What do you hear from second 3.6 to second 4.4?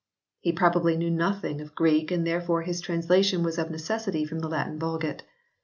necessity from